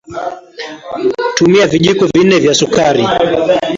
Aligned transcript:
tumia 1.35 1.67
Vijiko 1.67 2.05
vinne 2.05 2.39
vya 2.39 2.53
sukari 2.53 3.07